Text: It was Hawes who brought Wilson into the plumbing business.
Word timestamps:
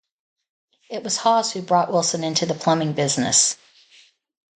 It 0.89 1.03
was 1.03 1.17
Hawes 1.17 1.51
who 1.53 1.61
brought 1.61 1.91
Wilson 1.91 2.23
into 2.23 2.47
the 2.47 2.55
plumbing 2.55 2.93
business. 2.93 3.55